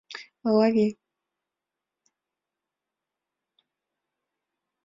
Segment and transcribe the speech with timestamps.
[0.53, 0.85] Лови!